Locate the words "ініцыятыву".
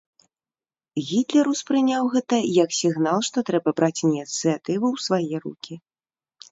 4.07-4.85